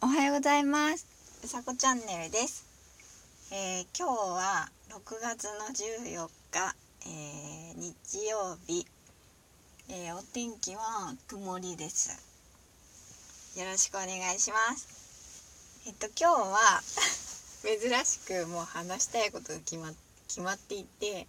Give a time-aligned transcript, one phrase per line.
[0.00, 1.08] おはようございます。
[1.42, 2.64] うさこチャンネルです、
[3.50, 8.86] えー、今日は6月の14日、えー、日曜日、
[9.90, 12.16] えー、お天気は曇りです。
[13.58, 15.82] よろしくお願いします。
[15.88, 16.80] えっと今日は
[17.66, 19.92] 珍しくもう話したいことが決ま
[20.28, 21.26] 決まっていて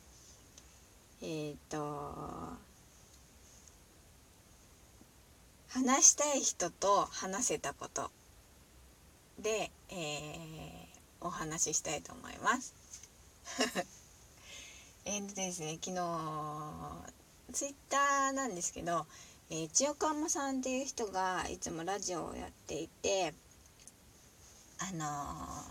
[1.23, 2.53] えっと
[5.69, 8.11] 話したい人と話せたこと。
[9.41, 12.73] で、えー、お話ししたいと思います。
[15.05, 17.13] えっとですね昨日
[17.51, 19.07] ツイッターなんですけど、
[19.49, 23.33] えー、千代鎌さんっていう人がいつもラジオをやっていて
[24.79, 25.05] あの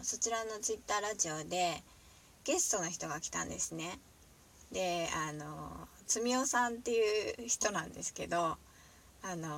[0.00, 1.82] ー、そちらのツイッターラジオで
[2.44, 3.98] ゲストの人が来たんですね。
[4.72, 8.56] であのつみおさんっていう人なんですけど
[9.22, 9.48] あの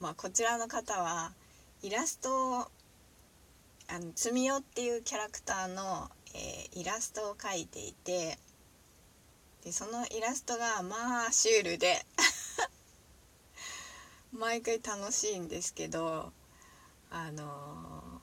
[0.00, 1.32] まあこちらの方は
[1.82, 2.66] イラストを
[3.94, 8.36] あのつみおっていうキャラクターの、えー、イラストを描いていて
[9.64, 12.04] でそのイラストがまあシュールで
[14.36, 16.32] 毎回楽しいんですけど
[17.08, 18.20] あの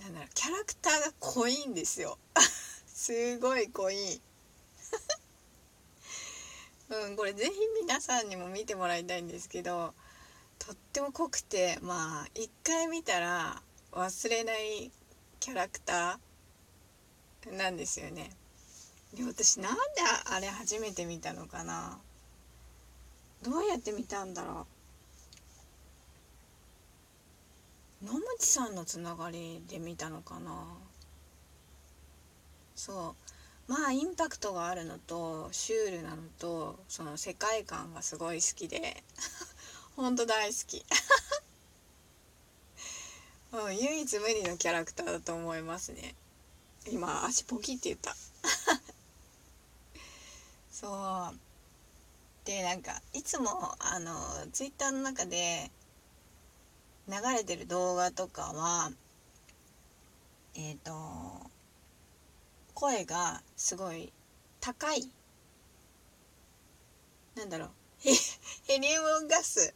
[0.00, 2.18] ー、なんだろうキャラクターが濃いんですよ。
[2.92, 4.20] すごい濃い。
[6.90, 9.94] うんこれ是非皆さんにも見てもらいたいんですけど
[10.58, 13.62] とっても濃くてまあ一回見たら
[13.98, 14.92] 忘れない
[15.40, 18.30] キャラクターなんですよね。
[19.12, 19.78] で私なんで
[20.30, 21.98] あれ初めて見たのかな。
[23.42, 24.68] どうやって見たんだろ
[28.02, 28.06] う。
[28.06, 30.64] 野口さんのつながりで見たのかな。
[32.76, 33.16] そ
[33.68, 33.72] う。
[33.72, 39.02] まあインパクトがあるのとシュールなのとその世界観がすごい好きで。
[39.96, 40.84] ほんと大好き。
[43.50, 46.14] うん、唯一無二のキャラクターだと思いますね。
[46.90, 48.14] 今足ポキって言った。
[50.70, 51.38] そう。
[52.44, 54.14] でなんかいつもあの
[54.52, 55.70] ツイッターの中で
[57.08, 58.90] 流れてる動画とかは
[60.54, 61.50] えっ、ー、と
[62.74, 64.12] 声がすごい
[64.60, 65.10] 高い。
[67.34, 67.70] なんだろう。
[68.66, 69.74] ヘリウムガス。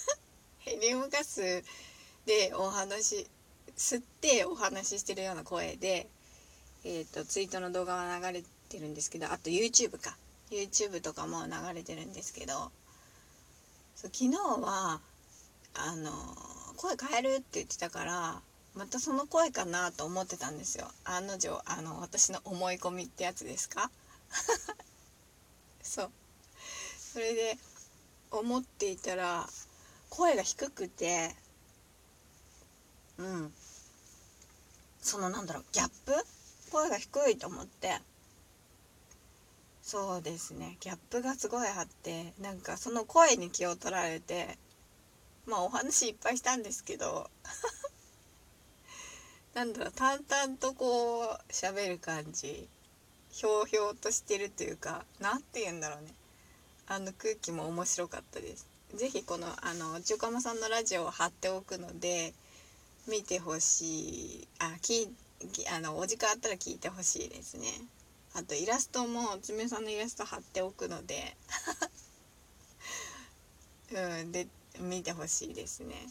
[0.60, 1.62] ヘリウムガス
[2.26, 3.26] でお話
[3.76, 6.08] 吸ってお話ししてるような声で、
[6.84, 10.16] えーと、ツイートの動画は流れてるんですけどあと YouTube か。
[10.50, 12.72] YouTube とかも流れてるんですけど
[13.94, 15.00] そう昨日は
[15.74, 16.10] あの
[16.76, 18.40] 声変えるって言ってたから
[18.74, 20.86] またその声かなと思ってたんですよ。
[21.04, 23.90] 案の定あの私の思い込みってやつですか？
[25.82, 26.10] そう。
[26.98, 27.58] それで
[28.30, 29.48] 思っていたら
[30.08, 31.34] 声が低くて
[33.20, 33.52] うん。
[35.02, 36.12] そのなんだろうギャップ？
[36.72, 37.98] 声が低いと思って。
[39.82, 40.78] そうですね。
[40.80, 44.58] ギャップがすごいあってなんかその声に気を取られて
[45.46, 47.30] まあお話いっぱいしたんですけど。
[49.52, 52.68] なんだろう淡々とこう喋る感じ。
[53.30, 56.14] ひょうひょうとしてるというか何て言うんだろうね。
[56.86, 58.66] あの空気も面白かったです。
[58.94, 62.34] 是非このあの中華さんのラジオを貼っておくので
[63.10, 64.48] 見てほしい。
[64.60, 65.10] あき
[65.74, 67.66] あのお時間あったら聞いてほしいですね。
[68.34, 71.36] あとイラストもつめさんのイラスト貼っておくので。
[73.92, 74.46] うんで
[74.78, 76.08] 見てほしいですね。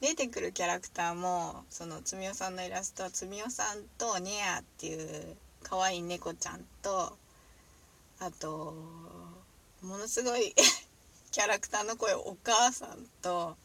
[0.00, 7.16] 出てくるキャラクターもそのつみおさんのイラストはつみおさんとニアっていう可愛い猫ちゃんと
[8.20, 8.74] あと
[9.82, 10.54] ものすごい
[11.32, 13.56] キャラクターの声お母さんと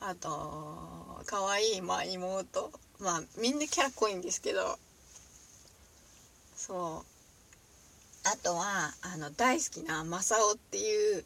[0.00, 0.97] あと
[1.28, 2.72] 可愛いまあ妹。
[3.00, 4.78] まあみんなキャラ濃いんですけど。
[6.56, 7.06] そう。
[8.26, 11.24] あとはあの大好きなマサオっていう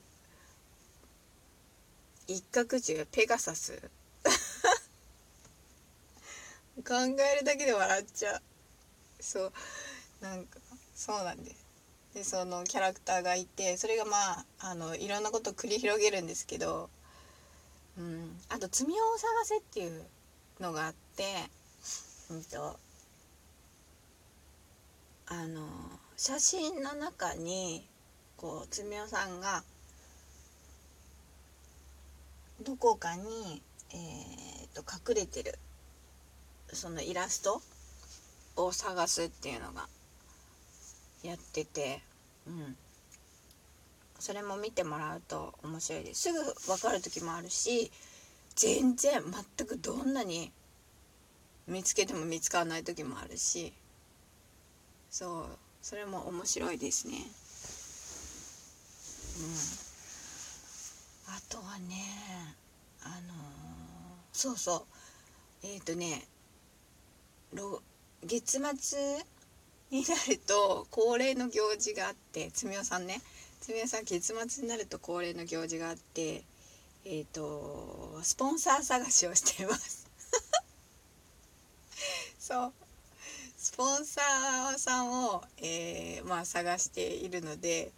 [2.26, 3.80] 一角獣ペガサス。
[6.84, 8.43] 考えるだけで笑っちゃう。
[9.20, 9.52] そう。
[10.20, 10.58] なんか
[10.96, 11.64] そうなんです。
[12.14, 16.90] でそのキャラクターがいてそれがまああのいろんなことを繰り広げるんですけど。
[17.99, 20.06] うん、あと「罪を探せ」っていう
[20.61, 21.50] のがあって、
[22.31, 22.79] うんと、
[25.27, 25.69] あの
[26.17, 27.87] 写真の中に
[28.37, 29.65] こう罪夫さんが
[32.62, 35.59] どこかに、えーと、隠れてる
[36.73, 37.61] そのイラスト
[38.56, 39.89] を探すっていうのが
[41.23, 42.03] やってて、
[42.47, 42.77] うん、
[44.22, 46.30] それも見てもらうと面白いです。
[46.30, 46.38] すぐ
[46.72, 47.90] 分かる時もあるし
[48.54, 49.20] 全然
[49.56, 50.52] 全くどんなに
[51.66, 53.72] 見つけても見つからない時もあるし
[55.10, 55.46] そう
[55.82, 57.14] それも面白いですね。
[61.26, 61.34] うん。
[61.34, 61.96] あとはね
[63.02, 63.19] あのー、
[64.32, 64.86] そうそ
[65.64, 65.66] う。
[65.66, 66.28] えっ、ー、とね
[68.24, 69.24] 月末
[69.90, 73.20] になると恒例の行事があってつみおさんね。
[73.62, 76.43] つみおさん月末になると恒例の行事があって
[77.05, 80.09] えっ、ー、とスポンサー探しをしています。
[82.41, 82.73] そう。
[83.56, 87.93] スポンサーさんを、えー、まあ、探しているので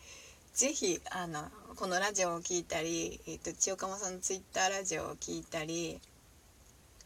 [0.52, 5.98] 是非あのこのラジオを聴いたり、えーと、千代鎌さんのツイッターラジオを聴いたり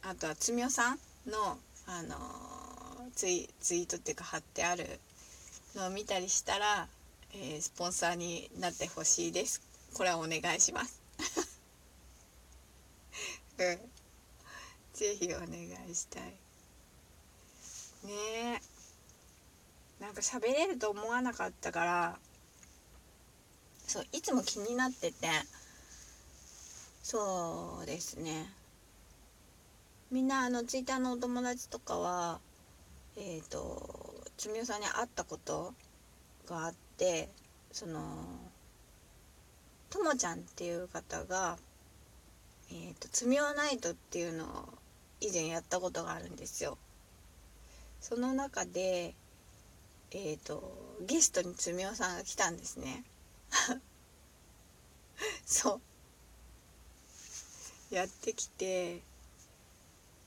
[0.03, 2.17] あとはつみおさんの、あの
[3.15, 4.99] ツイツイートっていうか貼ってある
[5.77, 6.89] のを見たりしたら、
[7.41, 9.63] えー、スポンサーになってほしいです。
[9.95, 11.01] これはお願いします。
[13.59, 13.79] うん。
[14.93, 16.23] ぜひお願いしたい。
[18.05, 18.79] ねえ。
[20.01, 22.19] なんか喋れると思わなかったから
[23.87, 25.29] そういつも気になってて
[27.03, 28.47] そうですね
[30.11, 32.41] みんなあのツイッターのお友達とかは
[33.17, 35.75] えっ、ー、とつみおさんに会ったこと
[36.49, 37.29] があって
[37.73, 38.01] その
[39.91, 41.57] ともちゃんっていう方が
[42.71, 44.49] え、ー、とつみおナイトっていうのを
[45.21, 46.79] 以前やったことがあるんですよ。
[48.01, 49.15] その中で
[50.11, 53.05] え、ー、とゲストにつみおさんが来たんですね。
[55.47, 55.81] そ
[57.91, 57.95] う。
[57.95, 59.01] やってきて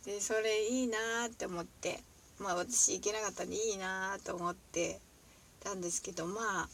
[0.06, 2.04] でそれいいなって思って
[2.40, 5.00] まあ私行けなかったんでいいなと思って
[5.64, 6.70] たんですけどまあ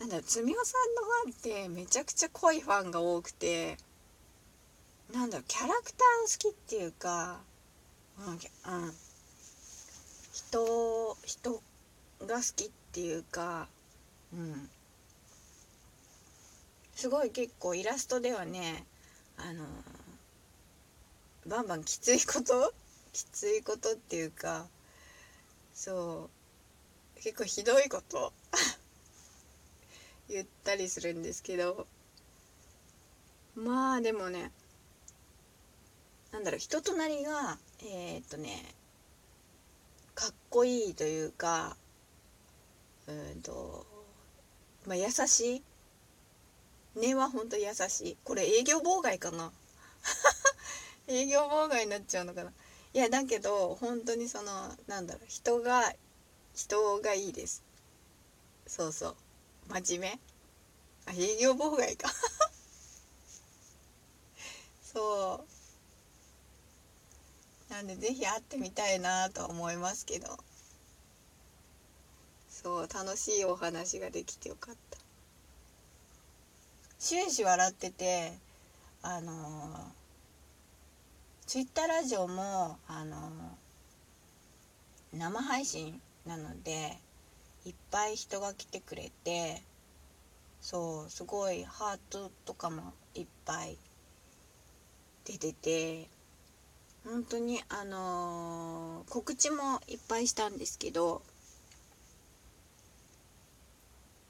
[0.00, 3.76] なんだろうつみおさんのファンってめちゃくちゃ濃いファンが多くて
[5.12, 7.40] なんだろうキャラクター好きっていうか
[8.18, 8.92] うん、うん、
[10.32, 11.62] 人人
[12.26, 13.68] が好きっていうか
[14.32, 14.68] うん。
[16.94, 18.84] すごい結構イラストではね
[19.36, 19.64] あの
[21.48, 22.72] バンバンきついこと
[23.12, 24.66] きついことっていうか
[25.74, 26.41] そう。
[27.22, 28.32] 結構ひどいこと。
[30.28, 31.86] 言ったりするんですけど。
[33.54, 34.50] まあでもね
[36.32, 38.74] なんだろう人となりがえー、っとね
[40.14, 41.76] かっこいいというか
[43.06, 43.86] うんと
[44.86, 45.62] まあ優しい。
[46.96, 48.16] 根はほんと優しい。
[48.24, 49.52] これ営業妨害かな。
[51.06, 52.52] 営業妨害になっちゃうのかな。
[52.94, 55.94] いやだけど本当にそのなんだろう人が
[56.54, 57.62] 人がいいです。
[58.66, 59.16] そうそう。
[59.68, 60.18] 真面
[61.06, 61.06] 目？
[61.06, 62.12] あ営業妨害か。
[64.82, 65.44] そ
[67.70, 67.72] う。
[67.72, 70.38] なんで是非会ってみたいなと思いますけど。
[72.50, 74.98] そう楽しいお話ができてよかった。
[76.98, 78.38] 終始笑ってて
[79.02, 79.92] あの
[81.46, 83.58] ツイッターラジオもあの
[85.12, 86.98] 生配信なので
[87.64, 89.62] いっぱい人が来てくれて
[90.60, 93.76] そうすごいハートとかもいっぱい
[95.24, 96.08] 出てて
[97.04, 101.22] 本当にあのー、告知もいっぱいしたんですけど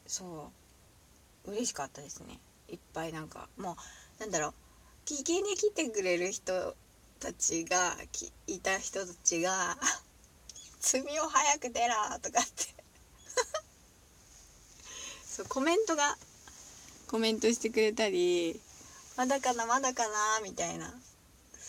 [0.06, 0.50] そ
[1.46, 2.38] う嬉しかったですね。
[2.68, 3.76] いっぱいなんかも
[4.18, 4.54] うなんだろう
[5.06, 6.74] 聞きに来てくれる人
[7.18, 7.96] たちが
[8.46, 9.76] いた人たちが
[10.82, 12.74] 「罪を早く出ろ!」とかって。
[15.26, 16.18] そうコメントが
[17.06, 18.60] コメントしてくれたり
[19.16, 20.92] 「まだかなまだかな」みたいな。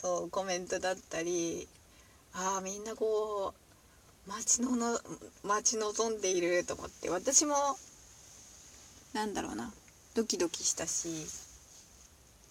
[0.02, 1.68] そうコメントだったり。
[2.34, 3.54] ああみんなこ
[4.26, 5.00] う待ちのの
[5.44, 7.10] 待ち望んでいると思って。
[7.10, 7.78] 私も
[9.14, 9.72] なんだろうな。
[10.16, 11.28] ドキドキしたし。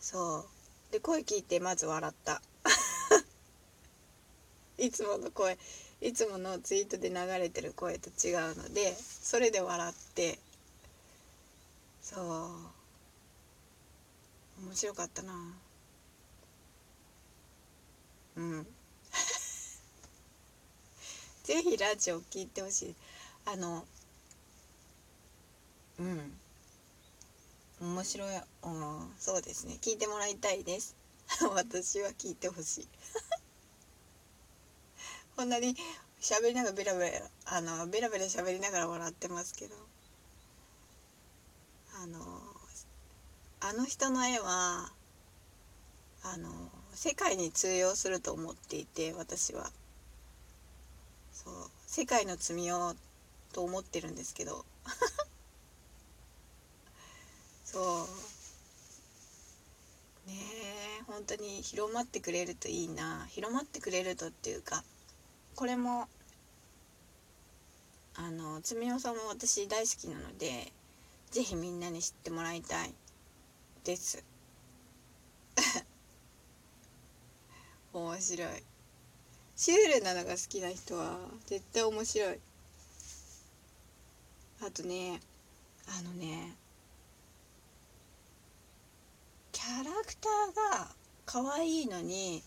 [0.00, 0.46] そ
[0.90, 0.92] う。
[0.92, 2.40] で声聞いてまず笑った。
[4.78, 5.58] いつもの声。
[6.02, 10.38] いつものツイートで流れてる声と違うのでそれで笑って
[12.02, 12.24] そう。
[14.66, 15.32] 面白かったな。
[18.36, 18.66] うん。
[21.44, 22.94] ぜひラジオ聞いてほしい。
[23.46, 23.86] あの
[25.98, 26.38] うん。
[27.80, 29.78] 面白い、うん、そうですね。
[29.80, 30.94] 聞いてもらいたいです。
[31.54, 32.88] 私は聞いてほしい。
[35.42, 35.74] こんなに
[36.20, 39.74] 喋りながらベラベラあのベラベラ喋りながら笑ってますけど。
[42.00, 42.20] あの
[43.58, 44.92] あの人の絵は
[46.22, 46.48] あの
[46.94, 49.72] 世界に通用すると思っていて私は。
[51.32, 51.54] そう
[51.88, 52.94] 世界の罪を
[53.52, 54.64] と思ってるんですけど。
[57.66, 58.06] そ
[60.24, 60.28] う。
[60.28, 60.34] ね
[61.00, 63.26] え本当に広まってくれるといいな。
[63.28, 64.84] 広まってくれるとっていうか。
[65.54, 66.08] これも
[68.14, 70.72] あのつみおさんも私大好きなので
[71.30, 72.94] 是非みんなに知ってもらいたい。
[73.84, 74.24] です。
[77.92, 78.62] 面白い。
[79.56, 82.40] シュールなのが好きな人は絶対面白い。
[84.60, 85.20] あとね
[85.86, 86.56] あのね
[89.50, 90.94] キャラクターが
[91.26, 92.44] 可愛いのに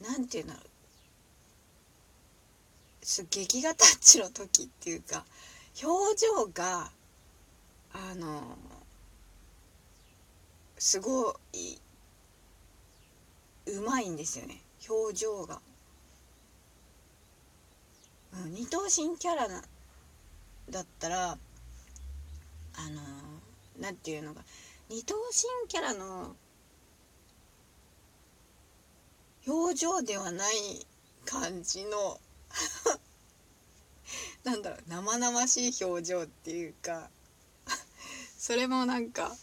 [0.00, 0.71] 何て言うんだろう。
[3.30, 5.24] 劇画タッチの時っていうか
[5.82, 6.90] 表情が
[7.92, 8.56] あの
[10.78, 11.78] すごい
[13.66, 14.60] うまいんですよね。
[14.88, 15.60] 表情が、
[18.34, 19.62] うん、二頭身キャラな
[20.70, 21.36] だったらあ
[22.90, 23.00] の
[23.80, 24.42] 何て言うのか
[24.88, 26.34] 二頭身キャラの
[29.46, 30.86] 表情ではない
[31.24, 32.20] 感じの
[34.44, 37.10] なんだろう生々しい表情っていうか
[38.38, 39.36] それもなんか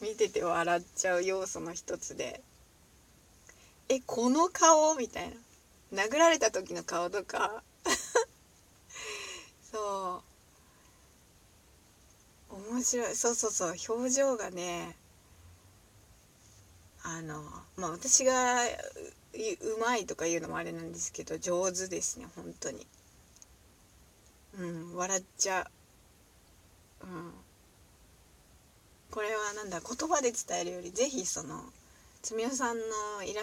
[0.00, 2.42] 見てて笑っちゃう要素の一つで
[3.88, 4.94] えこの顔？
[4.96, 5.30] みたい
[5.92, 6.04] な。
[6.04, 7.62] 殴られた時の顔とか。
[9.70, 10.22] そ
[12.50, 12.54] う。
[12.72, 13.14] 面白い。
[13.14, 13.74] そうそうそう。
[13.88, 14.96] 表情がね
[17.02, 17.42] あの
[17.76, 18.64] まあ私が
[19.34, 22.86] うまいとか言うのもあれなんですけど上手ですね本当に。
[24.58, 25.66] うん笑っちゃ
[27.02, 27.06] う。
[27.06, 27.32] うん。
[29.10, 31.60] これはなんだ言葉で伝えるより是非その
[32.22, 32.84] つみおさんの
[33.26, 33.40] イラ